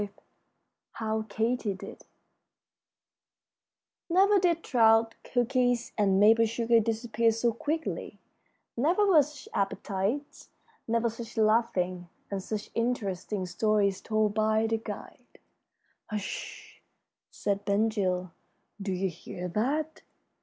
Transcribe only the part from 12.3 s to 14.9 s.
and such interesting stories told by the